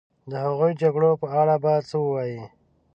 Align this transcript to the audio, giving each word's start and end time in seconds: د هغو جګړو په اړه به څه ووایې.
د 0.29 0.31
هغو 0.45 0.67
جګړو 0.81 1.11
په 1.21 1.27
اړه 1.39 1.55
به 1.63 1.73
څه 1.89 1.95
ووایې. 2.03 2.43